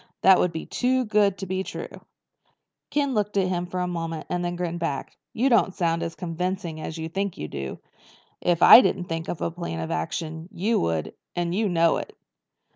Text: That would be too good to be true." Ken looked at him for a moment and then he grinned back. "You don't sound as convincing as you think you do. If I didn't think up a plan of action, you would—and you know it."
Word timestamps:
That 0.23 0.39
would 0.39 0.51
be 0.51 0.65
too 0.65 1.05
good 1.05 1.37
to 1.37 1.45
be 1.45 1.61
true." 1.63 2.01
Ken 2.89 3.13
looked 3.13 3.37
at 3.37 3.49
him 3.49 3.67
for 3.67 3.79
a 3.81 3.87
moment 3.87 4.25
and 4.31 4.43
then 4.43 4.53
he 4.53 4.57
grinned 4.57 4.79
back. 4.79 5.15
"You 5.31 5.47
don't 5.47 5.75
sound 5.75 6.01
as 6.01 6.15
convincing 6.15 6.81
as 6.81 6.97
you 6.97 7.07
think 7.07 7.37
you 7.37 7.47
do. 7.47 7.77
If 8.41 8.63
I 8.63 8.81
didn't 8.81 9.03
think 9.05 9.29
up 9.29 9.41
a 9.41 9.51
plan 9.51 9.79
of 9.79 9.91
action, 9.91 10.49
you 10.51 10.79
would—and 10.79 11.53
you 11.53 11.69
know 11.69 11.97
it." 11.97 12.17